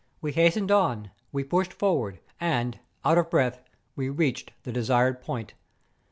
We 0.19 0.31
hastened 0.31 0.71
on, 0.71 1.11
we 1.31 1.43
pushed 1.43 1.71
forward, 1.71 2.21
and, 2.39 2.79
out 3.05 3.19
of 3.19 3.29
breath, 3.29 3.61
we 3.95 4.09
reached 4.09 4.51
the 4.63 4.71
desired 4.71 5.21
point. 5.21 5.53